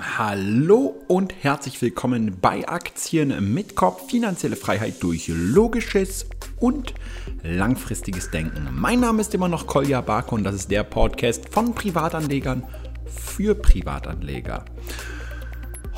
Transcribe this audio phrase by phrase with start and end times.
[0.00, 6.26] Hallo und herzlich willkommen bei Aktien mit Kopf, finanzielle Freiheit durch logisches
[6.58, 6.94] und
[7.42, 8.68] langfristiges Denken.
[8.72, 12.64] Mein Name ist immer noch Kolja Bark und das ist der Podcast von Privatanlegern
[13.06, 14.64] für Privatanleger.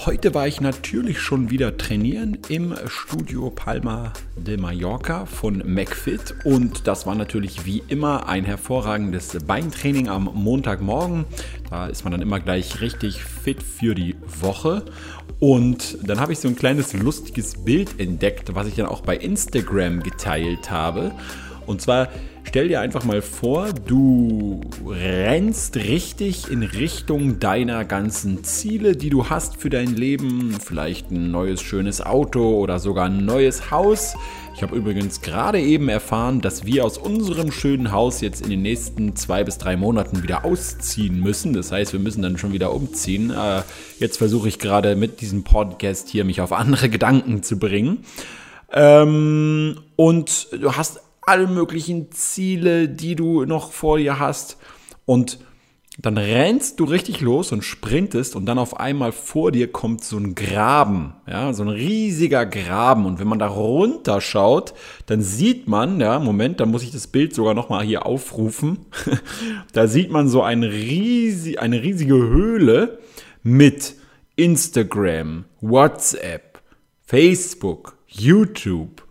[0.06, 6.86] Heute war ich natürlich schon wieder trainieren im Studio Palma de Mallorca von McFit und
[6.86, 11.24] das war natürlich wie immer ein hervorragendes Beintraining am Montagmorgen.
[11.68, 14.84] Da ist man dann immer gleich richtig fit für die Woche.
[15.40, 19.16] Und dann habe ich so ein kleines lustiges Bild entdeckt, was ich dann auch bei
[19.16, 21.10] Instagram geteilt habe.
[21.68, 22.08] Und zwar
[22.44, 29.28] stell dir einfach mal vor, du rennst richtig in Richtung deiner ganzen Ziele, die du
[29.28, 30.56] hast für dein Leben.
[30.64, 34.14] Vielleicht ein neues schönes Auto oder sogar ein neues Haus.
[34.56, 38.62] Ich habe übrigens gerade eben erfahren, dass wir aus unserem schönen Haus jetzt in den
[38.62, 41.52] nächsten zwei bis drei Monaten wieder ausziehen müssen.
[41.52, 43.30] Das heißt, wir müssen dann schon wieder umziehen.
[43.30, 43.62] Äh,
[44.00, 47.98] jetzt versuche ich gerade mit diesem Podcast hier mich auf andere Gedanken zu bringen.
[48.72, 54.56] Ähm, und du hast alle möglichen Ziele, die du noch vor dir hast.
[55.04, 55.38] Und
[56.00, 60.16] dann rennst du richtig los und sprintest und dann auf einmal vor dir kommt so
[60.16, 63.04] ein Graben, ja, so ein riesiger Graben.
[63.04, 64.74] Und wenn man da runter schaut,
[65.06, 68.86] dann sieht man, ja, Moment, dann muss ich das Bild sogar nochmal hier aufrufen.
[69.72, 73.00] da sieht man so eine, riesig, eine riesige Höhle
[73.42, 73.96] mit
[74.36, 76.60] Instagram, WhatsApp,
[77.04, 79.02] Facebook, YouTube,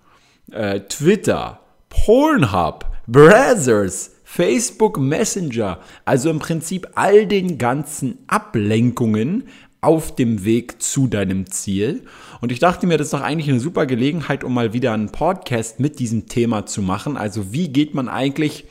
[0.52, 1.60] äh, Twitter,
[2.06, 9.44] Pornhub, Brazzers, Facebook Messenger, also im Prinzip all den ganzen Ablenkungen
[9.82, 12.04] auf dem Weg zu deinem Ziel.
[12.42, 15.12] Und ich dachte mir, das ist doch eigentlich eine super Gelegenheit, um mal wieder einen
[15.12, 17.18] Podcast mit diesem Thema zu machen.
[17.18, 18.66] Also wie geht man eigentlich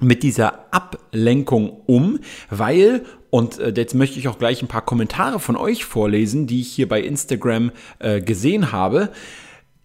[0.00, 2.18] mit dieser Ablenkung um?
[2.50, 6.60] Weil, und äh, jetzt möchte ich auch gleich ein paar Kommentare von euch vorlesen, die
[6.60, 9.10] ich hier bei Instagram äh, gesehen habe,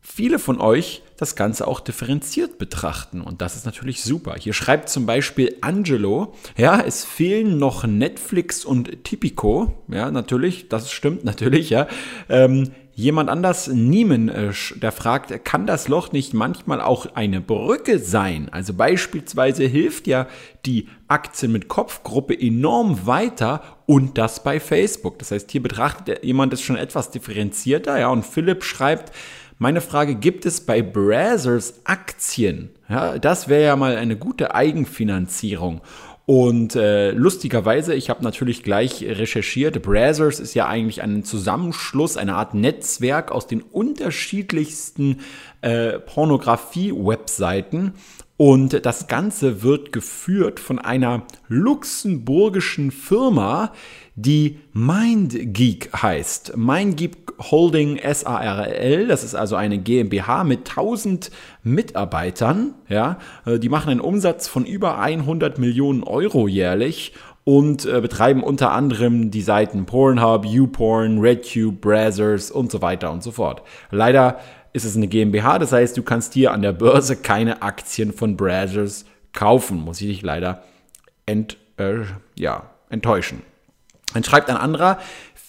[0.02, 3.22] viele von euch das Ganze auch differenziert betrachten.
[3.22, 4.36] Und das ist natürlich super.
[4.40, 9.84] Hier schreibt zum Beispiel Angelo, ja, es fehlen noch Netflix und Tipico.
[9.88, 11.88] Ja, natürlich, das stimmt natürlich, ja.
[12.30, 18.00] Ähm, Jemand anders, Niemen, äh, der fragt, kann das Loch nicht manchmal auch eine Brücke
[18.00, 18.50] sein?
[18.50, 20.26] Also beispielsweise hilft ja
[20.66, 25.20] die Aktien mit Kopfgruppe enorm weiter und das bei Facebook.
[25.20, 29.14] Das heißt, hier betrachtet jemand es schon etwas differenzierter, ja, und Philipp schreibt,
[29.58, 32.70] meine Frage, gibt es bei Brazzers Aktien?
[32.90, 35.82] Ja, das wäre ja mal eine gute Eigenfinanzierung.
[36.28, 42.36] Und äh, lustigerweise, ich habe natürlich gleich recherchiert, Brazzers ist ja eigentlich ein Zusammenschluss, eine
[42.36, 45.22] Art Netzwerk aus den unterschiedlichsten
[45.62, 47.94] äh, Pornografie-Webseiten.
[48.38, 53.74] Und das Ganze wird geführt von einer luxemburgischen Firma,
[54.16, 56.56] die MindGeek heißt.
[56.56, 61.30] MindGeek Holding SARL, das ist also eine GmbH mit 1000
[61.64, 62.74] Mitarbeitern.
[62.90, 68.44] Ja, äh, die machen einen Umsatz von über 100 Millionen Euro jährlich und äh, betreiben
[68.44, 73.62] unter anderem die Seiten Pornhub, YouPorn, RedTube, Brazzers und so weiter und so fort.
[73.90, 74.40] Leider
[74.74, 78.38] ist es eine GmbH, das heißt, du kannst hier an der Börse keine Aktien von
[78.38, 80.64] Brazzers kaufen, muss ich dich leider
[81.26, 82.00] ent, äh,
[82.36, 83.42] ja, enttäuschen.
[84.14, 85.00] Dann schreibt ein anderer,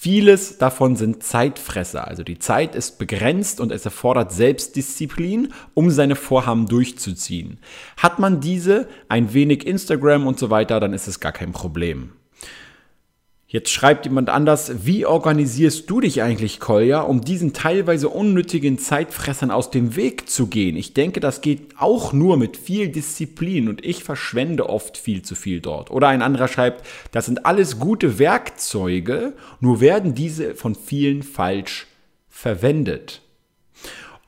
[0.01, 6.15] Vieles davon sind Zeitfresser, also die Zeit ist begrenzt und es erfordert Selbstdisziplin, um seine
[6.15, 7.59] Vorhaben durchzuziehen.
[7.97, 12.13] Hat man diese, ein wenig Instagram und so weiter, dann ist es gar kein Problem.
[13.51, 19.51] Jetzt schreibt jemand anders, wie organisierst du dich eigentlich, Kolja, um diesen teilweise unnötigen Zeitfressern
[19.51, 20.77] aus dem Weg zu gehen?
[20.77, 25.35] Ich denke, das geht auch nur mit viel Disziplin und ich verschwende oft viel zu
[25.35, 25.91] viel dort.
[25.91, 31.87] Oder ein anderer schreibt, das sind alles gute Werkzeuge, nur werden diese von vielen falsch
[32.29, 33.23] verwendet.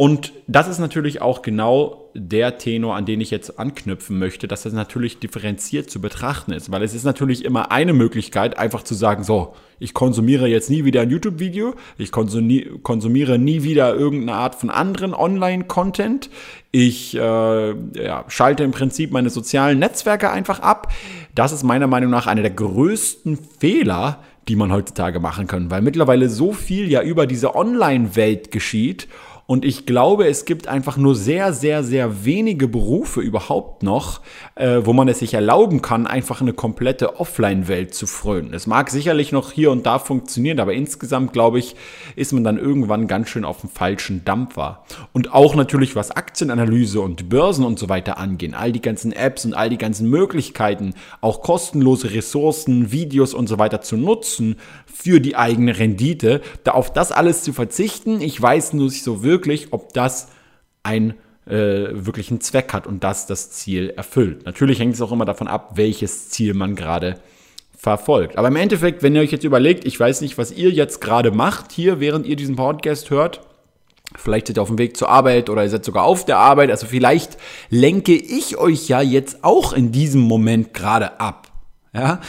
[0.01, 4.63] Und das ist natürlich auch genau der Tenor, an den ich jetzt anknüpfen möchte, dass
[4.63, 8.95] das natürlich differenziert zu betrachten ist, weil es ist natürlich immer eine Möglichkeit, einfach zu
[8.95, 14.55] sagen, so, ich konsumiere jetzt nie wieder ein YouTube-Video, ich konsumiere nie wieder irgendeine Art
[14.55, 16.31] von anderen Online-Content,
[16.73, 17.71] ich äh,
[18.03, 20.91] ja, schalte im Prinzip meine sozialen Netzwerke einfach ab.
[21.35, 25.83] Das ist meiner Meinung nach einer der größten Fehler, die man heutzutage machen kann, weil
[25.83, 29.07] mittlerweile so viel ja über diese Online-Welt geschieht
[29.51, 34.21] Und ich glaube, es gibt einfach nur sehr, sehr, sehr wenige Berufe überhaupt noch,
[34.55, 38.55] äh, wo man es sich erlauben kann, einfach eine komplette Offline-Welt zu frönen.
[38.55, 41.75] Es mag sicherlich noch hier und da funktionieren, aber insgesamt, glaube ich,
[42.15, 44.85] ist man dann irgendwann ganz schön auf dem falschen Dampfer.
[45.13, 49.45] Und auch natürlich, was Aktienanalyse und Börsen und so weiter angehen, all die ganzen Apps
[49.45, 55.21] und all die ganzen Möglichkeiten, auch kostenlose Ressourcen, Videos und so weiter zu nutzen für
[55.21, 59.40] die eigene Rendite, da auf das alles zu verzichten, ich weiß nur nicht so wirklich,
[59.41, 60.29] wirklich, ob das
[60.83, 61.15] ein
[61.47, 64.45] äh, wirklichen Zweck hat und das das Ziel erfüllt.
[64.45, 67.19] Natürlich hängt es auch immer davon ab, welches Ziel man gerade
[67.77, 68.37] verfolgt.
[68.37, 71.31] Aber im Endeffekt, wenn ihr euch jetzt überlegt, ich weiß nicht, was ihr jetzt gerade
[71.31, 73.41] macht, hier, während ihr diesen Podcast hört,
[74.17, 76.73] Vielleicht seid ihr auf dem Weg zur Arbeit oder ihr seid sogar auf der Arbeit.
[76.73, 77.39] Also vielleicht
[77.69, 81.47] lenke ich euch ja jetzt auch in diesem Moment gerade ab.
[81.95, 82.21] Ja,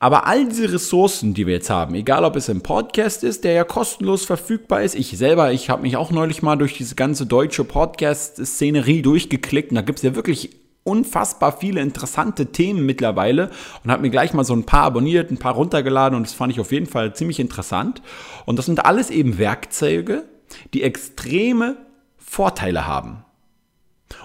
[0.00, 3.52] aber all diese Ressourcen, die wir jetzt haben, egal ob es ein Podcast ist, der
[3.52, 7.26] ja kostenlos verfügbar ist, ich selber, ich habe mich auch neulich mal durch diese ganze
[7.26, 10.50] deutsche Podcast-Szenerie durchgeklickt und da gibt es ja wirklich
[10.84, 13.50] unfassbar viele interessante Themen mittlerweile
[13.84, 16.52] und habe mir gleich mal so ein paar abonniert, ein paar runtergeladen und das fand
[16.52, 18.00] ich auf jeden Fall ziemlich interessant.
[18.46, 20.24] Und das sind alles eben Werkzeuge,
[20.72, 21.76] die extreme
[22.16, 23.24] Vorteile haben.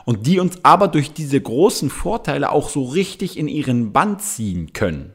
[0.05, 4.71] Und die uns aber durch diese großen Vorteile auch so richtig in ihren Band ziehen
[4.71, 5.13] können.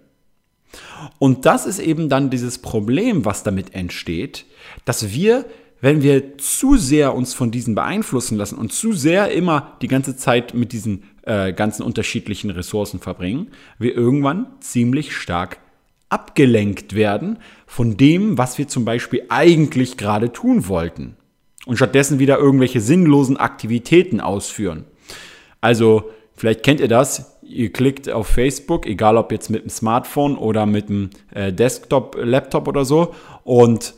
[1.18, 4.46] Und das ist eben dann dieses Problem, was damit entsteht,
[4.84, 5.44] dass wir,
[5.80, 10.16] wenn wir zu sehr uns von diesen beeinflussen lassen und zu sehr immer die ganze
[10.16, 13.48] Zeit mit diesen äh, ganzen unterschiedlichen Ressourcen verbringen,
[13.78, 15.58] wir irgendwann ziemlich stark
[16.08, 21.16] abgelenkt werden von dem, was wir zum Beispiel eigentlich gerade tun wollten.
[21.66, 24.84] Und stattdessen wieder irgendwelche sinnlosen Aktivitäten ausführen.
[25.60, 30.36] Also, vielleicht kennt ihr das, ihr klickt auf Facebook, egal ob jetzt mit dem Smartphone
[30.36, 33.14] oder mit dem äh, Desktop, Laptop oder so,
[33.44, 33.94] und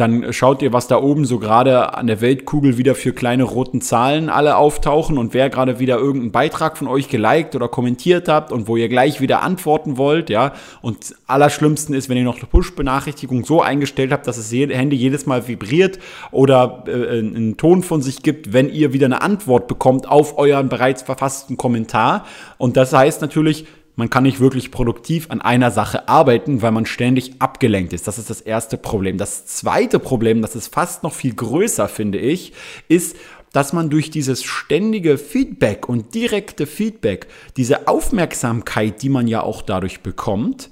[0.00, 3.82] dann schaut ihr, was da oben so gerade an der Weltkugel wieder für kleine roten
[3.82, 8.52] Zahlen alle auftauchen und wer gerade wieder irgendeinen Beitrag von euch geliked oder kommentiert habt
[8.52, 10.54] und wo ihr gleich wieder antworten wollt, ja.
[10.80, 15.26] Und allerschlimmsten ist, wenn ihr noch eine Push-Benachrichtigung so eingestellt habt, dass das Handy jedes
[15.26, 15.98] Mal vibriert
[16.30, 20.70] oder äh, einen Ton von sich gibt, wenn ihr wieder eine Antwort bekommt auf euren
[20.70, 22.24] bereits verfassten Kommentar.
[22.56, 26.86] Und das heißt natürlich, man kann nicht wirklich produktiv an einer Sache arbeiten, weil man
[26.86, 28.08] ständig abgelenkt ist.
[28.08, 29.18] Das ist das erste Problem.
[29.18, 32.52] Das zweite Problem, das ist fast noch viel größer, finde ich,
[32.88, 33.16] ist,
[33.52, 37.26] dass man durch dieses ständige Feedback und direkte Feedback,
[37.58, 40.70] diese Aufmerksamkeit, die man ja auch dadurch bekommt,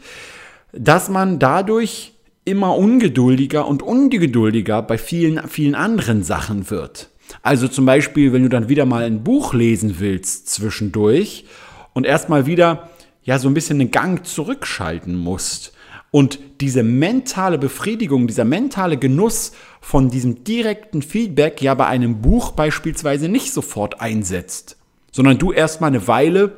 [0.73, 2.15] dass man dadurch
[2.47, 7.11] immer ungeduldiger und ungeduldiger bei vielen, vielen anderen Sachen wird.
[7.43, 11.45] Also zum Beispiel, wenn du dann wieder mal ein Buch lesen willst zwischendurch
[11.93, 12.89] und erstmal wieder
[13.23, 15.73] ja so ein bisschen den Gang zurückschalten musst.
[16.11, 22.51] Und diese mentale Befriedigung, dieser mentale Genuss von diesem direkten Feedback ja bei einem Buch
[22.53, 24.77] beispielsweise nicht sofort einsetzt,
[25.13, 26.57] sondern du erstmal eine Weile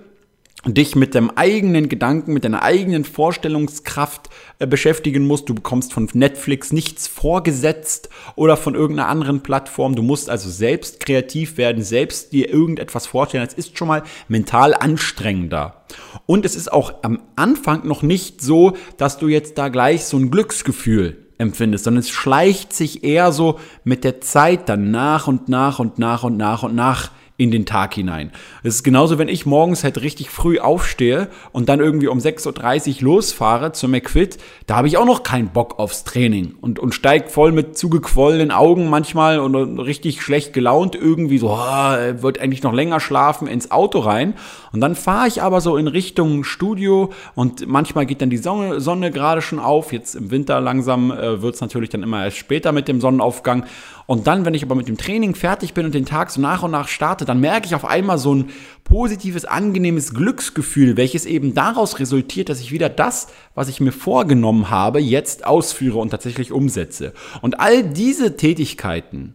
[0.65, 5.49] dich mit dem eigenen Gedanken, mit deiner eigenen Vorstellungskraft äh, beschäftigen musst.
[5.49, 9.97] Du bekommst von Netflix nichts vorgesetzt oder von irgendeiner anderen Plattform.
[9.97, 13.45] Du musst also selbst kreativ werden, selbst dir irgendetwas vorstellen.
[13.45, 15.83] Das ist schon mal mental anstrengender.
[16.27, 20.17] Und es ist auch am Anfang noch nicht so, dass du jetzt da gleich so
[20.17, 25.49] ein Glücksgefühl empfindest, sondern es schleicht sich eher so mit der Zeit dann nach und
[25.49, 27.11] nach und nach und nach und nach
[27.43, 28.31] in den Tag hinein.
[28.63, 32.97] Es ist genauso, wenn ich morgens halt richtig früh aufstehe und dann irgendwie um 6.30
[32.97, 36.95] Uhr losfahre zur McFit, da habe ich auch noch keinen Bock aufs Training und, und
[36.95, 42.63] steig voll mit zugequollenen Augen manchmal und, richtig schlecht gelaunt irgendwie so, oh, wird eigentlich
[42.63, 44.35] noch länger schlafen ins Auto rein.
[44.73, 48.81] Und dann fahre ich aber so in Richtung Studio und manchmal geht dann die Sonne,
[48.81, 49.93] Sonne gerade schon auf.
[49.93, 53.65] Jetzt im Winter langsam äh, wird es natürlich dann immer erst später mit dem Sonnenaufgang.
[54.13, 56.63] Und dann, wenn ich aber mit dem Training fertig bin und den Tag so nach
[56.63, 58.51] und nach starte, dann merke ich auf einmal so ein
[58.85, 64.69] positives, angenehmes Glücksgefühl, welches eben daraus resultiert, dass ich wieder das, was ich mir vorgenommen
[64.69, 67.15] habe, jetzt ausführe und tatsächlich umsetze.
[67.41, 69.35] Und all diese Tätigkeiten,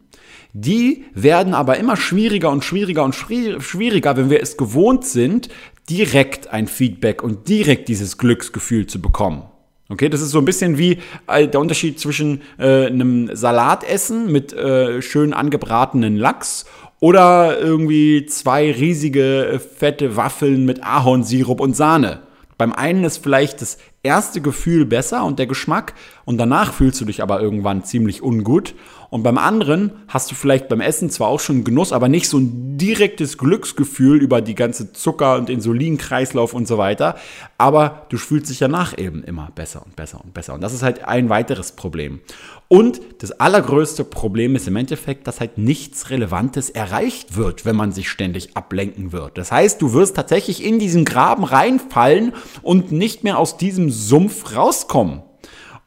[0.53, 5.50] die werden aber immer schwieriger und schwieriger und schwieriger, wenn wir es gewohnt sind,
[5.89, 9.41] direkt ein Feedback und direkt dieses Glücksgefühl zu bekommen.
[9.89, 14.51] Okay, das ist so ein bisschen wie äh, der Unterschied zwischen äh, einem Salatessen mit
[14.51, 16.65] äh, schön angebratenen Lachs
[17.00, 22.22] oder irgendwie zwei riesige fette Waffeln mit Ahornsirup und Sahne.
[22.58, 25.94] Beim einen ist vielleicht das erste Gefühl besser und der Geschmack
[26.27, 28.75] und danach fühlst du dich aber irgendwann ziemlich ungut.
[29.10, 32.38] Und beim anderen hast du vielleicht beim Essen zwar auch schon Genuss, aber nicht so
[32.38, 37.15] ein direktes Glücksgefühl über die ganze Zucker- und Insulinkreislauf und so weiter.
[37.57, 40.53] Aber du fühlst dich danach eben immer besser und besser und besser.
[40.53, 42.19] Und das ist halt ein weiteres Problem.
[42.67, 47.93] Und das allergrößte Problem ist im Endeffekt, dass halt nichts Relevantes erreicht wird, wenn man
[47.93, 49.38] sich ständig ablenken wird.
[49.38, 54.53] Das heißt, du wirst tatsächlich in diesen Graben reinfallen und nicht mehr aus diesem Sumpf
[54.57, 55.22] rauskommen.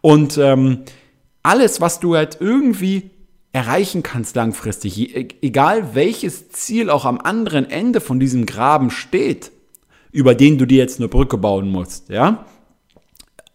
[0.00, 0.85] Und ähm,
[1.42, 3.11] alles, was du halt irgendwie
[3.52, 9.50] erreichen kannst langfristig, e-, egal welches Ziel auch am anderen Ende von diesem Graben steht,
[10.12, 12.47] über den du dir jetzt eine Brücke bauen musst, ja,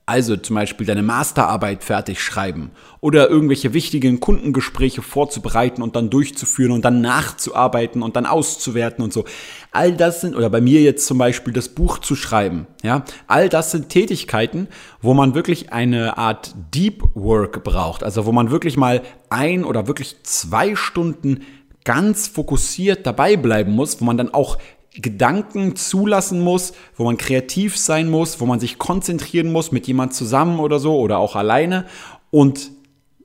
[0.07, 2.69] also zum Beispiel deine Masterarbeit fertig schreiben
[3.01, 9.11] oder irgendwelche wichtigen Kundengespräche vorzubereiten und dann durchzuführen und dann nachzuarbeiten und dann auszuwerten und
[9.11, 9.25] so.
[9.71, 13.49] All das sind, oder bei mir jetzt zum Beispiel das Buch zu schreiben, ja, all
[13.49, 14.67] das sind Tätigkeiten,
[15.01, 19.87] wo man wirklich eine Art Deep Work braucht, also wo man wirklich mal ein oder
[19.87, 21.41] wirklich zwei Stunden
[21.83, 24.59] ganz fokussiert dabei bleiben muss, wo man dann auch
[24.97, 30.13] Gedanken zulassen muss, wo man kreativ sein muss, wo man sich konzentrieren muss mit jemand
[30.13, 31.85] zusammen oder so oder auch alleine.
[32.31, 32.71] Und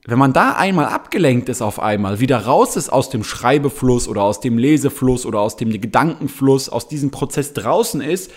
[0.06, 4.22] wenn man da einmal abgelenkt ist auf einmal, wieder raus ist aus dem Schreibefluss oder
[4.22, 8.30] aus dem Lesefluss oder aus dem Gedankenfluss, aus diesem Prozess draußen ist,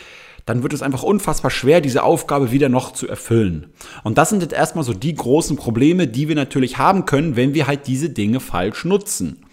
[0.46, 3.68] dann wird es einfach unfassbar schwer, diese Aufgabe wieder noch zu erfüllen.
[4.04, 7.54] Und das sind jetzt erstmal so die großen Probleme, die wir natürlich haben können, wenn
[7.54, 9.46] wir halt diese Dinge falsch nutzen.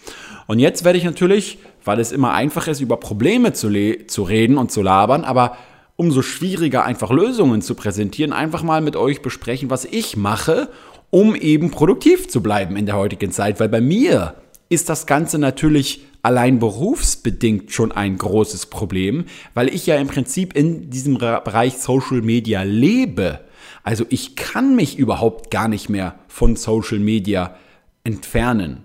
[0.49, 1.59] Und jetzt werde ich natürlich
[1.91, 3.69] weil es immer einfach ist, über Probleme zu,
[4.07, 5.57] zu reden und zu labern, aber
[5.97, 10.69] umso schwieriger einfach Lösungen zu präsentieren, einfach mal mit euch besprechen, was ich mache,
[11.11, 14.37] um eben produktiv zu bleiben in der heutigen Zeit, weil bei mir
[14.69, 20.55] ist das Ganze natürlich allein berufsbedingt schon ein großes Problem, weil ich ja im Prinzip
[20.55, 23.41] in diesem Bereich Social Media lebe.
[23.83, 27.57] Also ich kann mich überhaupt gar nicht mehr von Social Media
[28.05, 28.85] entfernen.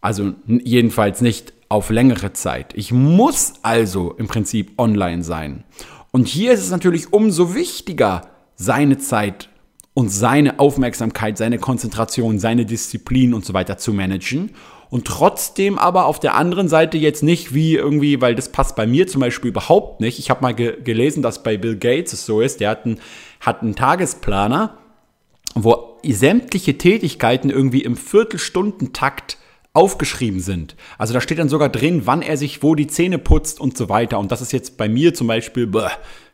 [0.00, 2.72] Also jedenfalls nicht auf längere Zeit.
[2.74, 5.64] Ich muss also im Prinzip online sein.
[6.10, 8.22] Und hier ist es natürlich umso wichtiger,
[8.56, 9.50] seine Zeit
[9.94, 14.50] und seine Aufmerksamkeit, seine Konzentration, seine Disziplin und so weiter zu managen.
[14.90, 18.86] Und trotzdem aber auf der anderen Seite jetzt nicht wie irgendwie, weil das passt bei
[18.86, 20.18] mir zum Beispiel überhaupt nicht.
[20.18, 22.60] Ich habe mal ge gelesen, dass bei Bill Gates es so ist.
[22.60, 22.98] Der hat einen,
[23.40, 24.78] hat einen Tagesplaner,
[25.54, 29.36] wo sämtliche Tätigkeiten irgendwie im Viertelstundentakt
[29.72, 30.76] aufgeschrieben sind.
[30.96, 33.88] Also da steht dann sogar drin, wann er sich wo die Zähne putzt und so
[33.88, 34.18] weiter.
[34.18, 35.88] Und das ist jetzt bei mir zum Beispiel, bäh,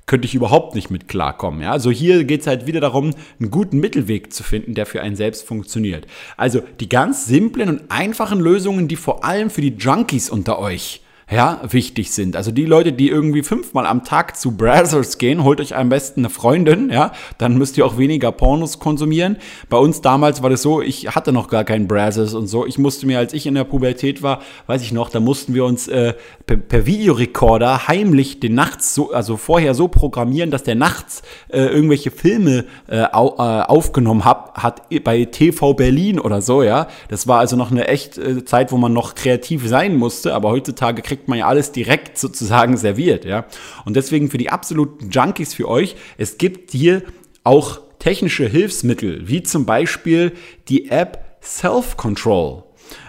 [0.07, 1.63] könnte ich überhaupt nicht mit klarkommen.
[1.63, 1.73] Ja?
[1.73, 5.17] Also hier geht es halt wieder darum, einen guten Mittelweg zu finden, der für einen
[5.17, 6.07] selbst funktioniert.
[6.37, 11.01] Also die ganz simplen und einfachen Lösungen, die vor allem für die Junkies unter euch
[11.31, 12.37] ja, wichtig sind.
[12.37, 16.21] Also die Leute, die irgendwie fünfmal am Tag zu Brazzers gehen, holt euch am besten
[16.21, 19.39] eine Freundin, ja, dann müsst ihr auch weniger Pornos konsumieren.
[19.71, 22.67] Bei uns damals war das so, ich hatte noch gar keinen Brazzers und so.
[22.67, 25.65] Ich musste mir, als ich in der Pubertät war, weiß ich noch, da mussten wir
[25.65, 26.15] uns äh,
[26.47, 31.61] per, per, Videorekorder heimlich den nachts so, also vorher so programmieren, dass der nachts äh,
[31.61, 36.89] irgendwelche Filme äh, au, äh, aufgenommen hab, hat bei TV Berlin oder so, ja.
[37.09, 40.51] Das war also noch eine echt äh, Zeit, wo man noch kreativ sein musste, aber
[40.51, 43.47] heutzutage kriegt man ja alles direkt sozusagen serviert, ja.
[43.85, 47.03] Und deswegen für die absoluten Junkies für euch, es gibt hier
[47.43, 50.33] auch technische Hilfsmittel, wie zum Beispiel
[50.69, 52.64] die App Self-Control.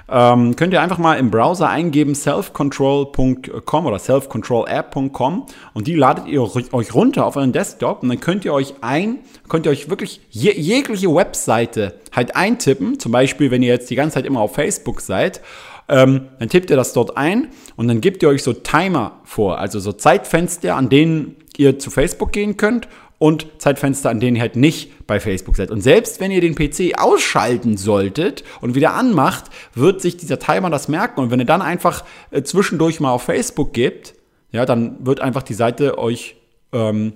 [0.07, 6.41] Ähm, könnt ihr einfach mal im Browser eingeben selfcontrol.com oder selfcontrolapp.com und die ladet ihr
[6.41, 9.19] euch runter auf euren Desktop und dann könnt ihr euch ein,
[9.49, 12.99] könnt ihr euch wirklich je, jegliche Webseite halt eintippen.
[12.99, 15.41] Zum Beispiel, wenn ihr jetzt die ganze Zeit immer auf Facebook seid
[15.87, 19.59] ähm, dann tippt ihr das dort ein und dann gebt ihr euch so Timer vor,
[19.59, 24.41] also so Zeitfenster, an denen ihr zu Facebook gehen könnt und Zeitfenster, an denen ihr
[24.41, 25.71] halt nicht bei Facebook seid.
[25.71, 30.69] Und selbst wenn ihr den PC ausschalten solltet und wieder anmacht, wird sich dieser Timer
[30.69, 31.21] das merken.
[31.21, 34.15] Und wenn ihr dann einfach äh, zwischendurch mal auf Facebook gebt,
[34.51, 36.35] ja, dann wird einfach die Seite euch
[36.71, 37.13] ähm,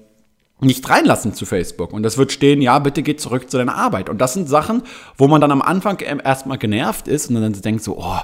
[0.62, 1.94] nicht reinlassen zu Facebook.
[1.94, 4.10] Und das wird stehen, ja, bitte geht zurück zu deiner Arbeit.
[4.10, 4.84] Und das sind Sachen,
[5.18, 8.20] wo man dann am Anfang erstmal genervt ist und dann denkt so, oh,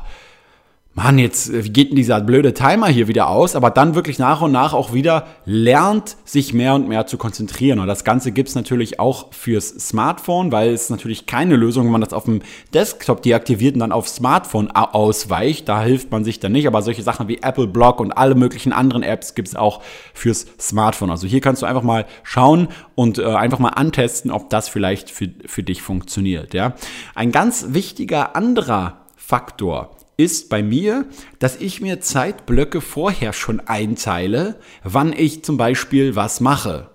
[0.98, 3.58] Mann, jetzt äh, geht denn dieser blöde Timer hier wieder aus?
[3.58, 7.80] Aber dann wirklich nach und nach auch wieder lernt, sich mehr und mehr zu konzentrieren.
[7.80, 12.00] Und das Ganze gibt's natürlich auch fürs Smartphone, weil es natürlich keine Lösung, wenn man
[12.00, 12.42] das auf dem
[12.74, 15.68] Desktop deaktiviert und dann auf Smartphone ausweicht.
[15.68, 16.66] Da hilft man sich dann nicht.
[16.66, 19.82] Aber solche Sachen wie Apple Block und alle möglichen anderen Apps gibt's auch
[20.14, 21.12] fürs Smartphone.
[21.12, 25.12] Also hier kannst du einfach mal schauen und äh, einfach mal antesten, ob das vielleicht
[25.12, 26.54] für, für dich funktioniert.
[26.54, 26.76] Ja?
[27.16, 31.06] Ein ganz wichtiger anderer Faktor ist bei mir,
[31.40, 36.90] dass ich mir Zeitblöcke vorher schon einteile, wann ich zum Beispiel was mache.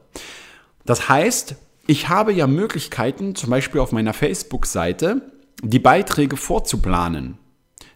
[0.85, 7.39] Das heißt, ich habe ja Möglichkeiten, zum Beispiel auf meiner Facebook-Seite, die Beiträge vorzuplanen.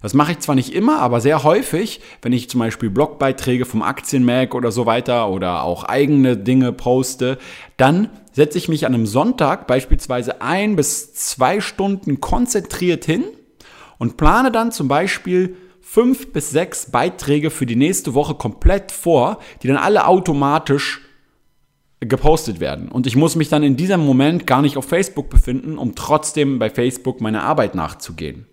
[0.03, 3.81] Das mache ich zwar nicht immer, aber sehr häufig, wenn ich zum Beispiel Blogbeiträge vom
[3.81, 7.39] Aktienmac oder so weiter oder auch eigene Dinge poste,
[7.79, 13.25] dann setze ich mich an einem Sonntag beispielsweise ein bis zwei Stunden konzentriert hin
[13.99, 19.39] und plane dann zum Beispiel fünf bis sechs Beiträge für die nächste Woche komplett vor,
[19.63, 21.03] die dann alle automatisch
[22.01, 22.89] gepostet werden.
[22.89, 26.59] Und ich muss mich dann in diesem Moment gar nicht auf Facebook befinden, um trotzdem
[26.59, 28.47] bei Facebook meiner Arbeit nachzugehen.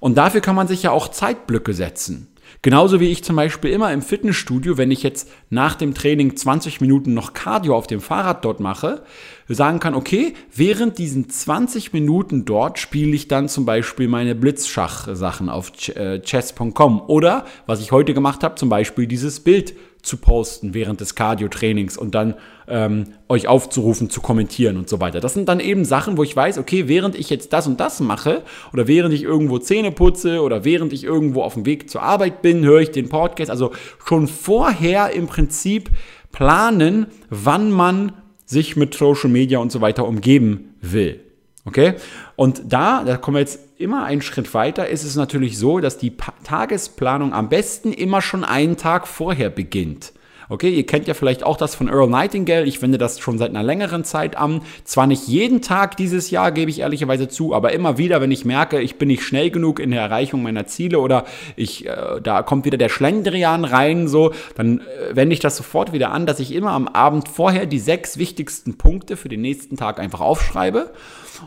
[0.00, 2.28] Und dafür kann man sich ja auch Zeitblöcke setzen.
[2.60, 6.80] Genauso wie ich zum Beispiel immer im Fitnessstudio, wenn ich jetzt nach dem Training 20
[6.80, 9.02] Minuten noch Cardio auf dem Fahrrad dort mache,
[9.48, 15.48] sagen kann, okay, während diesen 20 Minuten dort spiele ich dann zum Beispiel meine Blitzschach-Sachen
[15.48, 20.74] auf äh, chess.com oder, was ich heute gemacht habe, zum Beispiel dieses Bild zu posten
[20.74, 22.34] während des Cardio-Trainings und dann
[22.66, 25.20] ähm, euch aufzurufen, zu kommentieren und so weiter.
[25.20, 28.00] Das sind dann eben Sachen, wo ich weiß, okay, während ich jetzt das und das
[28.00, 28.42] mache
[28.72, 32.42] oder während ich irgendwo Zähne putze oder während ich irgendwo auf dem Weg zur Arbeit
[32.42, 33.50] bin, höre ich den Podcast.
[33.50, 33.70] Also
[34.04, 35.90] schon vorher im Prinzip
[36.32, 38.12] planen, wann man
[38.44, 41.20] sich mit Social Media und so weiter umgeben will.
[41.64, 41.94] Okay?
[42.34, 45.98] Und da, da kommen wir jetzt immer einen Schritt weiter, ist es natürlich so, dass
[45.98, 50.12] die pa Tagesplanung am besten immer schon einen Tag vorher beginnt.
[50.52, 52.66] Okay, ihr kennt ja vielleicht auch das von Earl Nightingale.
[52.66, 54.60] Ich wende das schon seit einer längeren Zeit an.
[54.84, 58.44] Zwar nicht jeden Tag dieses Jahr, gebe ich ehrlicherweise zu, aber immer wieder, wenn ich
[58.44, 61.24] merke, ich bin nicht schnell genug in der Erreichung meiner Ziele oder
[61.56, 65.94] ich, äh, da kommt wieder der Schlendrian rein, so, dann äh, wende ich das sofort
[65.94, 69.78] wieder an, dass ich immer am Abend vorher die sechs wichtigsten Punkte für den nächsten
[69.78, 70.90] Tag einfach aufschreibe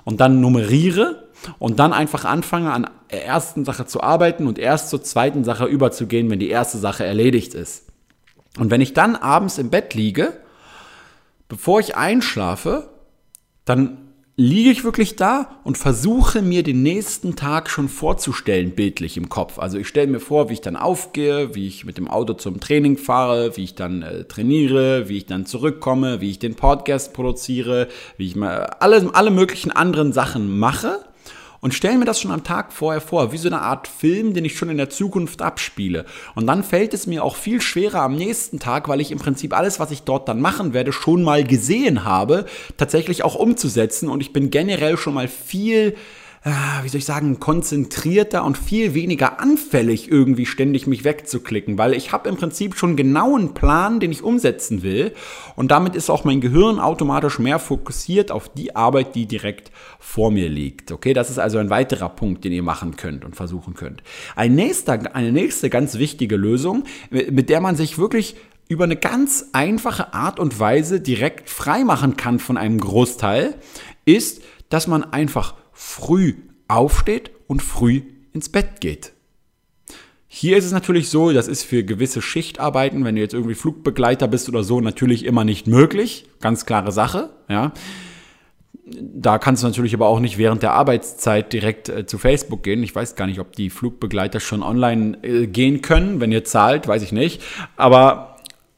[0.04, 1.25] und dann nummeriere
[1.60, 5.66] und dann einfach anfange an der ersten Sache zu arbeiten und erst zur zweiten Sache
[5.66, 7.86] überzugehen, wenn die erste Sache erledigt ist.
[8.58, 10.34] Und wenn ich dann abends im Bett liege,
[11.48, 12.90] bevor ich einschlafe,
[13.66, 13.98] dann
[14.38, 19.60] liege ich wirklich da und versuche mir den nächsten Tag schon vorzustellen, bildlich im Kopf.
[19.60, 22.60] Also ich stelle mir vor, wie ich dann aufgehe, wie ich mit dem Auto zum
[22.60, 27.14] Training fahre, wie ich dann äh, trainiere, wie ich dann zurückkomme, wie ich den Podcast
[27.14, 27.88] produziere,
[28.18, 31.00] wie ich mal alle, alle möglichen anderen Sachen mache
[31.66, 34.46] und stelle mir das schon am Tag vorher vor, wie so eine Art Film, den
[34.46, 36.06] ich schon in der Zukunft abspiele.
[36.36, 39.52] Und dann fällt es mir auch viel schwerer am nächsten Tag, weil ich im Prinzip
[39.58, 42.46] alles, was ich dort dann machen werde, schon mal gesehen habe,
[42.78, 44.10] tatsächlich auch umzusetzen.
[44.10, 45.96] Und ich bin generell schon mal viel
[46.46, 52.12] wie soll ich sagen, konzentrierter und viel weniger anfällig irgendwie ständig mich wegzuklicken, weil ich
[52.12, 55.14] habe im Prinzip schon genau einen Plan, den ich umsetzen will
[55.56, 60.30] und damit ist auch mein Gehirn automatisch mehr fokussiert auf die Arbeit, die direkt vor
[60.30, 60.92] mir liegt.
[60.92, 64.04] Okay, das ist also ein weiterer Punkt, den ihr machen könnt und versuchen könnt.
[64.36, 68.36] Ein nächster, eine nächste ganz wichtige Lösung, mit der man sich wirklich
[68.68, 73.56] über eine ganz einfache Art und Weise direkt frei machen kann von einem Großteil,
[74.06, 76.36] ist, dass man einfach früh
[76.68, 78.02] aufsteht und früh
[78.34, 79.12] ins Bett geht.
[80.28, 84.28] Hier ist es natürlich so, das ist für gewisse Schichtarbeiten, wenn du jetzt irgendwie Flugbegleiter
[84.28, 86.26] bist oder so, natürlich immer nicht möglich.
[86.42, 87.72] Ganz klare Sache, ja.
[88.86, 92.84] Da kannst du natürlich aber auch nicht während der Arbeitszeit direkt äh, zu Facebook gehen.
[92.84, 96.20] Ich weiß gar nicht, ob die Flugbegleiter schon online äh, gehen können.
[96.20, 97.42] Wenn ihr zahlt, weiß ich nicht.
[97.78, 98.35] Aber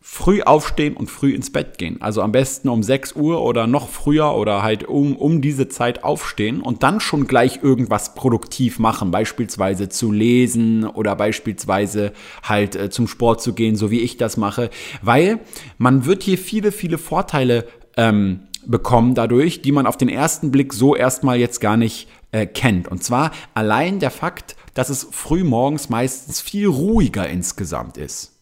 [0.10, 2.02] früh aufstehen und früh ins Bett gehen.
[2.02, 6.06] Also am besten um 6 Uhr oder noch früher oder halt um, um diese Zeit
[6.06, 12.90] aufstehen und dann schon gleich irgendwas produktiv machen, beispielsweise zu lesen oder beispielsweise halt äh,
[12.90, 14.70] zum Sport zu gehen, so wie ich das mache,
[15.02, 15.40] weil
[15.78, 17.68] man wird hier viele, viele Vorteile
[17.98, 22.46] ähm, bekommen dadurch, die man auf den ersten Blick so erstmal jetzt gar nicht äh,
[22.46, 22.88] kennt.
[22.88, 28.37] Und zwar allein der Fakt, dass es früh morgens meistens viel ruhiger insgesamt ist.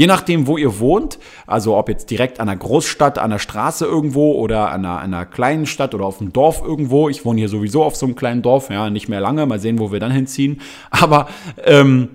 [0.00, 3.84] Je nachdem, wo ihr wohnt, also ob jetzt direkt an einer Großstadt, an der Straße
[3.84, 7.10] irgendwo oder an einer, einer kleinen Stadt oder auf dem Dorf irgendwo.
[7.10, 9.78] Ich wohne hier sowieso auf so einem kleinen Dorf, ja, nicht mehr lange, mal sehen,
[9.78, 10.62] wo wir dann hinziehen.
[10.88, 11.28] Aber
[11.62, 12.08] ähm,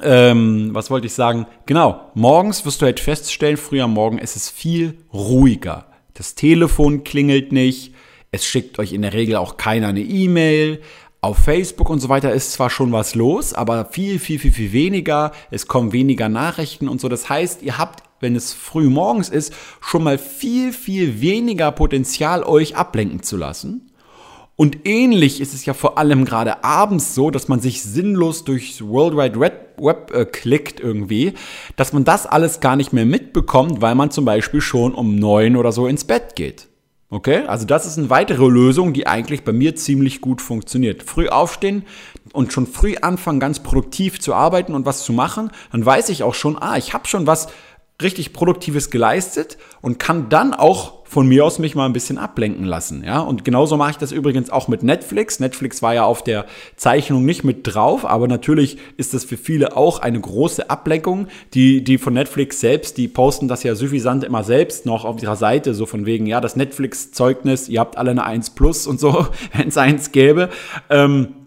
[0.00, 1.44] ähm, was wollte ich sagen?
[1.66, 5.88] Genau, morgens wirst du halt feststellen, früher Morgen ist es viel ruhiger.
[6.14, 7.92] Das Telefon klingelt nicht,
[8.30, 10.80] es schickt euch in der Regel auch keiner eine E-Mail.
[11.24, 14.72] Auf Facebook und so weiter ist zwar schon was los, aber viel, viel, viel, viel
[14.72, 15.30] weniger.
[15.52, 17.08] Es kommen weniger Nachrichten und so.
[17.08, 22.42] Das heißt, ihr habt, wenn es früh morgens ist, schon mal viel, viel weniger Potenzial,
[22.42, 23.92] euch ablenken zu lassen.
[24.56, 28.82] Und ähnlich ist es ja vor allem gerade abends so, dass man sich sinnlos durchs
[28.82, 31.34] World Wide Web, äh, klickt irgendwie,
[31.76, 35.54] dass man das alles gar nicht mehr mitbekommt, weil man zum Beispiel schon um neun
[35.54, 36.66] oder so ins Bett geht.
[37.12, 41.02] Okay, also das ist eine weitere Lösung, die eigentlich bei mir ziemlich gut funktioniert.
[41.02, 41.84] Früh aufstehen
[42.32, 46.22] und schon früh anfangen, ganz produktiv zu arbeiten und was zu machen, dann weiß ich
[46.22, 47.48] auch schon, ah, ich habe schon was
[48.02, 52.64] richtig Produktives geleistet und kann dann auch von mir aus mich mal ein bisschen ablenken
[52.64, 53.04] lassen.
[53.04, 53.20] Ja?
[53.20, 55.40] Und genauso mache ich das übrigens auch mit Netflix.
[55.40, 59.76] Netflix war ja auf der Zeichnung nicht mit drauf, aber natürlich ist das für viele
[59.76, 61.26] auch eine große Ablenkung.
[61.52, 65.36] Die, die von Netflix selbst, die posten das ja suffisant immer selbst noch auf ihrer
[65.36, 69.26] Seite, so von wegen, ja, das Netflix-Zeugnis, ihr habt alle eine 1 Plus und so,
[69.52, 70.48] wenn es eins gäbe.
[70.88, 71.41] Ähm,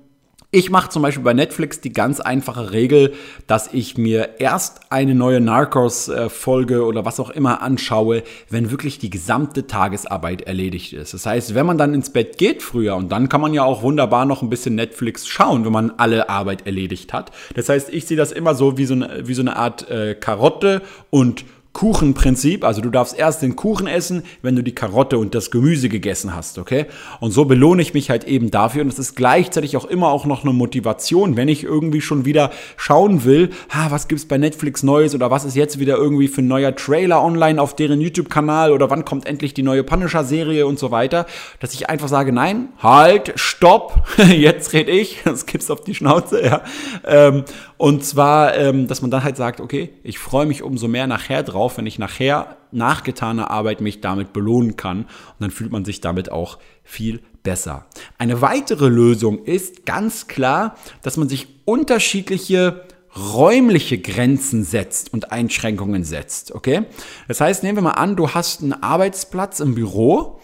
[0.56, 3.12] ich mache zum Beispiel bei Netflix die ganz einfache Regel,
[3.46, 9.10] dass ich mir erst eine neue Narcos-Folge oder was auch immer anschaue, wenn wirklich die
[9.10, 11.14] gesamte Tagesarbeit erledigt ist.
[11.14, 13.82] Das heißt, wenn man dann ins Bett geht früher und dann kann man ja auch
[13.82, 17.32] wunderbar noch ein bisschen Netflix schauen, wenn man alle Arbeit erledigt hat.
[17.56, 20.16] Das heißt, ich sehe das immer so wie so eine, wie so eine Art äh,
[20.16, 21.44] Karotte und
[21.76, 22.64] Kuchenprinzip.
[22.64, 26.34] Also du darfst erst den Kuchen essen, wenn du die Karotte und das Gemüse gegessen
[26.34, 26.86] hast, okay?
[27.20, 28.82] Und so belohne ich mich halt eben dafür.
[28.82, 32.52] Und es ist gleichzeitig auch immer auch noch eine Motivation, wenn ich irgendwie schon wieder
[32.78, 36.42] schauen will, ha, was gibt's bei Netflix Neues oder was ist jetzt wieder irgendwie für
[36.42, 40.80] ein neuer Trailer online auf deren YouTube-Kanal oder wann kommt endlich die neue Punisher-Serie und
[40.80, 41.26] so weiter,
[41.60, 46.42] dass ich einfach sage, nein, halt, stopp, jetzt red ich, das gibt's auf die Schnauze,
[46.42, 46.62] ja.
[47.04, 47.44] Ähm,
[47.78, 51.44] und zwar, ähm, dass man dann halt sagt, okay, ich freue mich umso mehr nachher
[51.44, 55.04] drauf, wenn ich nachher nach getaner Arbeit mich damit belohnen kann.
[55.04, 57.86] Und dann fühlt man sich damit auch viel besser.
[58.18, 66.04] Eine weitere Lösung ist ganz klar, dass man sich unterschiedliche räumliche Grenzen setzt und Einschränkungen
[66.04, 66.84] setzt, okay?
[67.30, 70.42] Das heißt, nehmen wir mal an, du hast einen Arbeitsplatz im Büro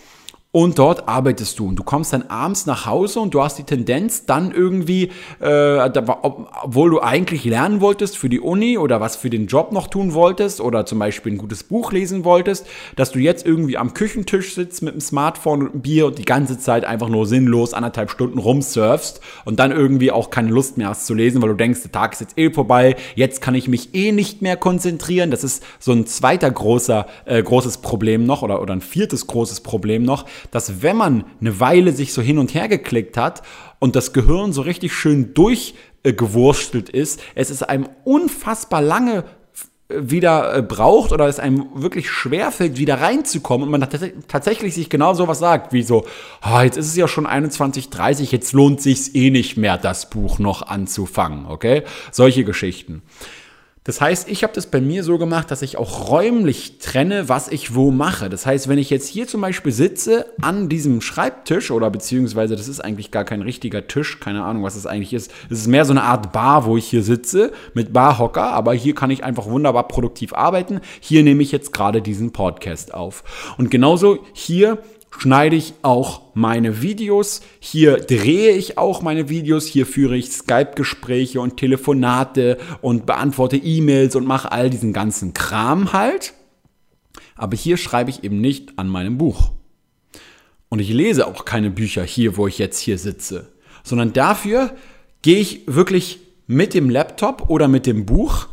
[0.53, 3.63] und dort arbeitest du und du kommst dann abends nach Hause und du hast die
[3.63, 5.09] Tendenz dann irgendwie,
[5.39, 5.89] äh,
[6.21, 10.13] obwohl du eigentlich lernen wolltest für die Uni oder was für den Job noch tun
[10.13, 14.53] wolltest oder zum Beispiel ein gutes Buch lesen wolltest, dass du jetzt irgendwie am Küchentisch
[14.53, 18.11] sitzt mit einem Smartphone und einem Bier und die ganze Zeit einfach nur sinnlos anderthalb
[18.11, 21.81] Stunden rumsurfst und dann irgendwie auch keine Lust mehr hast zu lesen, weil du denkst,
[21.83, 25.31] der Tag ist jetzt eh vorbei, jetzt kann ich mich eh nicht mehr konzentrieren.
[25.31, 29.61] Das ist so ein zweiter großer, äh, großes Problem noch oder, oder ein viertes großes
[29.61, 33.43] Problem noch dass wenn man eine Weile sich so hin und her geklickt hat
[33.79, 39.23] und das Gehirn so richtig schön durchgewurstelt ist, es ist einem unfassbar lange
[39.89, 43.89] äh, wieder äh, braucht oder es einem wirklich schwerfällt, wieder reinzukommen und man
[44.27, 46.05] tatsächlich sich genau sowas sagt, wie so,
[46.43, 50.39] oh, jetzt ist es ja schon 21.30, jetzt lohnt sich's eh nicht mehr, das Buch
[50.39, 51.83] noch anzufangen, okay?
[52.11, 53.01] Solche Geschichten.
[53.83, 57.47] Das heißt, ich habe das bei mir so gemacht, dass ich auch räumlich trenne, was
[57.47, 58.29] ich wo mache.
[58.29, 62.67] Das heißt, wenn ich jetzt hier zum Beispiel sitze an diesem Schreibtisch oder beziehungsweise das
[62.67, 65.31] ist eigentlich gar kein richtiger Tisch, keine Ahnung, was es eigentlich ist.
[65.49, 68.93] Es ist mehr so eine Art Bar, wo ich hier sitze mit Barhocker, aber hier
[68.93, 70.81] kann ich einfach wunderbar produktiv arbeiten.
[70.99, 73.23] Hier nehme ich jetzt gerade diesen Podcast auf.
[73.57, 74.77] Und genauso hier
[75.17, 77.41] schneide ich auch meine Videos.
[77.59, 79.67] Hier drehe ich auch meine Videos.
[79.67, 85.93] Hier führe ich Skype-Gespräche und Telefonate und beantworte E-Mails und mache all diesen ganzen Kram
[85.93, 86.33] halt.
[87.35, 89.51] Aber hier schreibe ich eben nicht an meinem Buch.
[90.69, 93.51] Und ich lese auch keine Bücher hier, wo ich jetzt hier sitze,
[93.83, 94.73] sondern dafür
[95.21, 98.47] gehe ich wirklich mit dem Laptop oder mit dem Buch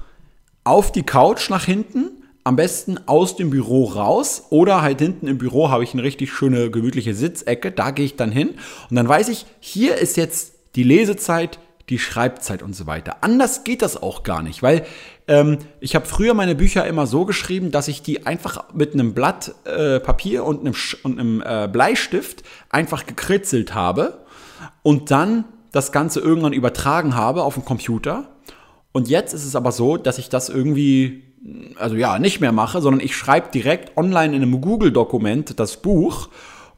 [0.64, 2.17] auf die Couch nach hinten
[2.48, 6.32] am besten aus dem Büro raus oder halt hinten im Büro habe ich eine richtig
[6.32, 7.70] schöne, gemütliche Sitzecke.
[7.70, 8.54] Da gehe ich dann hin
[8.88, 11.58] und dann weiß ich, hier ist jetzt die Lesezeit,
[11.90, 13.18] die Schreibzeit und so weiter.
[13.20, 14.86] Anders geht das auch gar nicht, weil
[15.26, 19.12] ähm, ich habe früher meine Bücher immer so geschrieben, dass ich die einfach mit einem
[19.12, 24.24] Blatt äh, Papier und einem, und einem äh, Bleistift einfach gekritzelt habe
[24.82, 28.30] und dann das Ganze irgendwann übertragen habe auf den Computer.
[28.92, 31.27] Und jetzt ist es aber so, dass ich das irgendwie
[31.78, 36.28] also ja, nicht mehr mache, sondern ich schreibe direkt online in einem Google-Dokument das Buch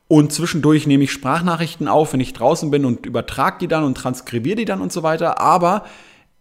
[0.08, 3.96] und zwischendurch nehme ich Sprachnachrichten auf, wenn ich draußen bin und übertrage die dann und
[3.96, 5.40] transkribiere die dann und so weiter.
[5.40, 5.84] Aber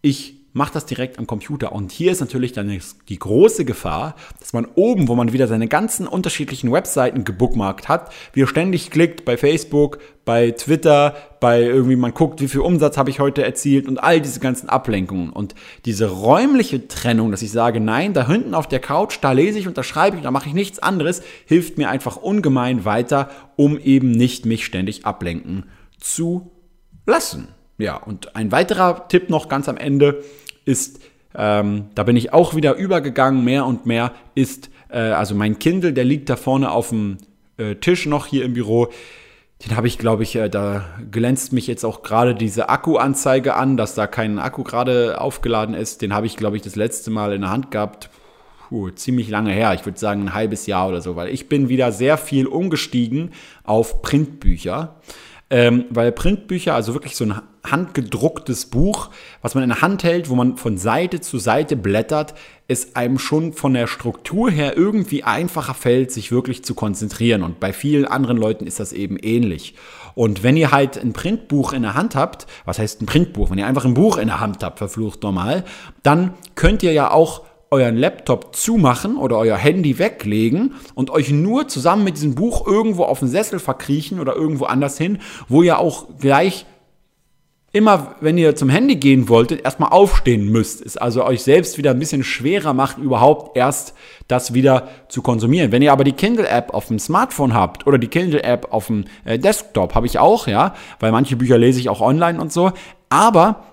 [0.02, 1.72] ich macht das direkt am Computer.
[1.72, 5.68] Und hier ist natürlich dann die große Gefahr, dass man oben, wo man wieder seine
[5.68, 12.14] ganzen unterschiedlichen Webseiten gebookmarkt hat, wieder ständig klickt bei Facebook, bei Twitter, bei irgendwie man
[12.14, 15.30] guckt, wie viel Umsatz habe ich heute erzielt und all diese ganzen Ablenkungen.
[15.30, 19.58] Und diese räumliche Trennung, dass ich sage, nein, da hinten auf der Couch, da lese
[19.58, 23.30] ich und da schreibe ich, da mache ich nichts anderes, hilft mir einfach ungemein weiter,
[23.56, 25.64] um eben nicht mich ständig ablenken
[25.98, 26.50] zu
[27.06, 27.48] lassen.
[27.80, 30.22] Ja, und ein weiterer Tipp noch ganz am Ende
[30.64, 31.00] ist,
[31.34, 35.92] ähm, da bin ich auch wieder übergegangen, mehr und mehr, ist, äh, also mein Kindle,
[35.92, 37.18] der liegt da vorne auf dem
[37.56, 38.88] äh, Tisch noch hier im Büro.
[39.64, 43.76] Den habe ich, glaube ich, äh, da glänzt mich jetzt auch gerade diese Akkuanzeige an,
[43.76, 46.02] dass da kein Akku gerade aufgeladen ist.
[46.02, 48.10] Den habe ich, glaube ich, das letzte Mal in der Hand gehabt.
[48.68, 49.74] Puh, ziemlich lange her.
[49.74, 53.32] Ich würde sagen ein halbes Jahr oder so, weil ich bin wieder sehr viel umgestiegen
[53.64, 54.96] auf Printbücher.
[55.50, 59.10] Ähm, weil Printbücher, also wirklich so ein handgedrucktes Buch,
[59.42, 62.34] was man in der Hand hält, wo man von Seite zu Seite blättert,
[62.68, 67.42] es einem schon von der Struktur her irgendwie einfacher fällt, sich wirklich zu konzentrieren.
[67.42, 69.74] Und bei vielen anderen Leuten ist das eben ähnlich.
[70.14, 73.50] Und wenn ihr halt ein Printbuch in der Hand habt, was heißt ein Printbuch?
[73.50, 75.64] Wenn ihr einfach ein Buch in der Hand habt, verflucht normal,
[76.02, 81.68] dann könnt ihr ja auch euren Laptop zumachen oder euer Handy weglegen und euch nur
[81.68, 85.18] zusammen mit diesem Buch irgendwo auf den Sessel verkriechen oder irgendwo anders hin,
[85.48, 86.66] wo ihr auch gleich
[87.72, 90.84] immer, wenn ihr zum Handy gehen wolltet, erstmal aufstehen müsst.
[90.84, 93.94] Es also euch selbst wieder ein bisschen schwerer macht, überhaupt erst
[94.26, 95.70] das wieder zu konsumieren.
[95.70, 99.38] Wenn ihr aber die Kindle-App auf dem Smartphone habt oder die Kindle-App auf dem äh,
[99.38, 102.72] Desktop, habe ich auch, ja, weil manche Bücher lese ich auch online und so.
[103.08, 103.64] Aber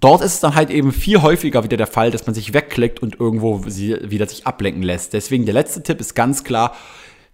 [0.00, 3.00] Dort ist es dann halt eben viel häufiger wieder der Fall, dass man sich wegklickt
[3.00, 5.12] und irgendwo wieder sich ablenken lässt.
[5.12, 6.74] Deswegen der letzte Tipp ist ganz klar,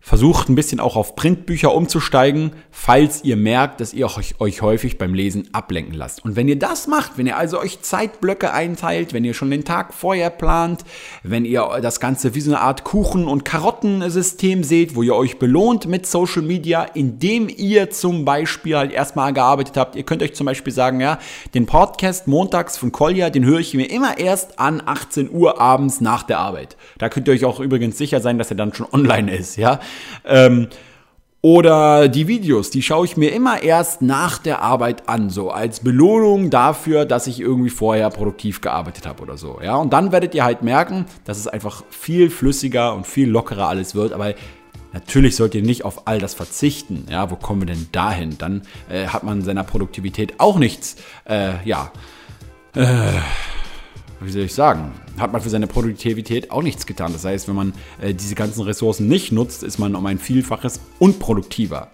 [0.01, 4.97] Versucht ein bisschen auch auf Printbücher umzusteigen, falls ihr merkt, dass ihr euch, euch häufig
[4.97, 6.25] beim Lesen ablenken lasst.
[6.25, 9.65] Und wenn ihr das macht, wenn ihr also euch Zeitblöcke einteilt, wenn ihr schon den
[9.65, 10.85] Tag vorher plant,
[11.25, 15.39] wenn ihr das Ganze wie so eine Art Kuchen- und Karottensystem seht, wo ihr euch
[15.39, 19.95] belohnt mit Social Media, indem ihr zum Beispiel halt erstmal gearbeitet habt.
[19.97, 21.19] Ihr könnt euch zum Beispiel sagen, ja,
[21.55, 26.01] den Podcast montags von Kolja, den höre ich mir immer erst an 18 Uhr abends
[26.01, 26.77] nach der Arbeit.
[26.97, 29.81] Da könnt ihr euch auch übrigens sicher sein, dass er dann schon online ist, ja.
[30.25, 30.69] Ähm,
[31.41, 35.81] oder die Videos, die schaue ich mir immer erst nach der Arbeit an, so als
[35.81, 39.61] Belohnung dafür, dass ich irgendwie vorher produktiv gearbeitet habe oder so.
[39.63, 43.69] Ja, und dann werdet ihr halt merken, dass es einfach viel flüssiger und viel lockerer
[43.69, 44.13] alles wird.
[44.13, 44.35] Aber
[44.93, 47.07] natürlich sollt ihr nicht auf all das verzichten.
[47.09, 48.37] Ja, wo kommen wir denn dahin?
[48.37, 51.93] Dann äh, hat man seiner Produktivität auch nichts, äh, ja,
[52.75, 53.13] äh,
[54.21, 57.13] wie soll ich sagen, hat man für seine Produktivität auch nichts getan.
[57.13, 60.81] Das heißt, wenn man äh, diese ganzen Ressourcen nicht nutzt, ist man um ein Vielfaches
[60.99, 61.89] unproduktiver.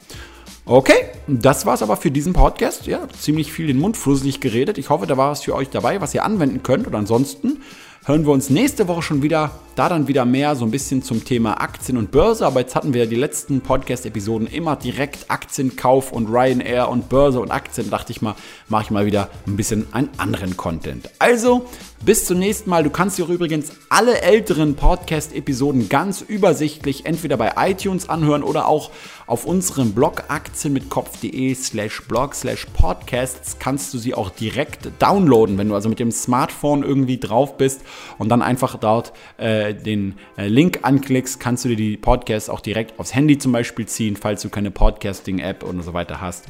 [0.67, 2.87] Okay, das war's aber für diesen Podcast.
[2.87, 4.79] Ja, ziemlich viel den Mund fusselig geredet.
[4.79, 6.87] Ich hoffe, da war was für euch dabei, was ihr anwenden könnt.
[6.87, 7.61] Und ansonsten
[8.07, 9.51] hören wir uns nächste Woche schon wieder.
[9.77, 12.47] Da dann wieder mehr so ein bisschen zum Thema Aktien und Börse.
[12.47, 17.51] Aber jetzt hatten wir die letzten Podcast-Episoden immer direkt Aktienkauf und Ryanair und Börse und
[17.51, 17.91] Aktien.
[17.91, 18.37] Da dachte ich mal,
[18.69, 21.11] mache ich mal wieder ein bisschen einen anderen Content.
[21.19, 21.67] Also,
[22.05, 22.85] bis zum nächsten Mal.
[22.85, 28.93] Du kannst dir übrigens alle älteren Podcast-Episoden ganz übersichtlich entweder bei iTunes anhören oder auch
[29.27, 35.69] auf unserem Blog aktienmitkopf.de slash blog slash podcasts kannst du sie auch direkt downloaden, wenn
[35.69, 37.81] du also mit dem Smartphone irgendwie drauf bist
[38.19, 42.61] und dann einfach dort äh, den äh, Link anklickst, kannst du dir die Podcasts auch
[42.61, 46.45] direkt aufs Handy zum Beispiel ziehen, falls du keine Podcasting-App und so weiter hast.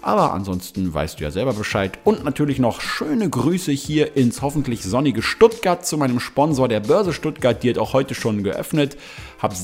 [0.00, 1.98] Aber ansonsten weißt du ja selber Bescheid.
[2.04, 7.12] Und natürlich noch schöne Grüße hier ins hoffentlich sonnige Stuttgart zu meinem Sponsor der Börse
[7.12, 7.62] Stuttgart.
[7.62, 8.96] Die hat auch heute schon geöffnet.
[9.38, 9.54] Habe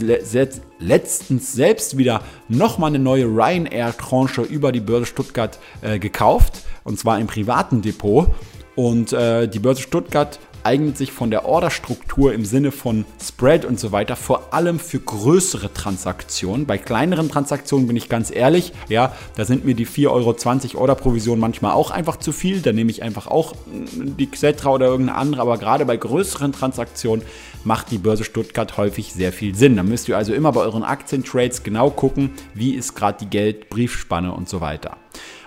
[0.79, 6.63] letztens selbst wieder nochmal eine neue Ryanair-Tranche über die Börse Stuttgart äh, gekauft.
[6.83, 8.29] Und zwar im privaten Depot.
[8.75, 13.79] Und äh, die Börse Stuttgart eignet sich von der Orderstruktur im Sinne von Spread und
[13.79, 16.67] so weiter vor allem für größere Transaktionen.
[16.67, 21.39] Bei kleineren Transaktionen bin ich ganz ehrlich, ja, da sind mir die 4,20 Euro Orderprovision
[21.39, 22.61] manchmal auch einfach zu viel.
[22.61, 26.53] Da nehme ich einfach auch mm, die Xetra oder irgendeine andere, aber gerade bei größeren
[26.53, 27.25] Transaktionen
[27.65, 29.77] macht die Börse Stuttgart häufig sehr viel Sinn.
[29.77, 34.33] Da müsst ihr also immer bei euren Aktientrades genau gucken, wie ist gerade die Geldbriefspanne
[34.33, 34.97] und so weiter.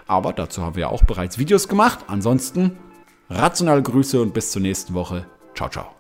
[0.08, 2.06] Aber dazu haben wir ja auch bereits Videos gemacht.
[2.08, 2.78] Ansonsten
[3.30, 5.26] Rationale Grüße und bis zur nächsten Woche.
[5.54, 5.97] Ciao, ciao.